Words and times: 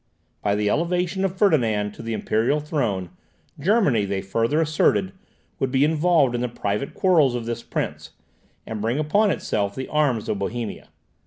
By 0.41 0.55
the 0.55 0.67
elevation 0.67 1.23
of 1.23 1.37
Ferdinand 1.37 1.91
to 1.91 2.01
the 2.01 2.13
imperial 2.13 2.59
throne, 2.59 3.11
Germany, 3.59 4.03
they 4.03 4.23
further 4.23 4.59
asserted, 4.59 5.11
would 5.59 5.69
be 5.71 5.83
involved 5.85 6.33
in 6.33 6.41
the 6.41 6.49
private 6.49 6.95
quarrels 6.95 7.35
of 7.35 7.45
this 7.45 7.61
prince, 7.61 8.09
and 8.65 8.81
bring 8.81 8.97
upon 8.97 9.29
itself 9.29 9.75
the 9.75 9.87
arms 9.89 10.27
of 10.27 10.39
Bohemia. 10.39 10.87